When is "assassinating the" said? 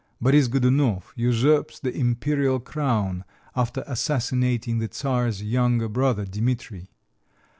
3.85-4.89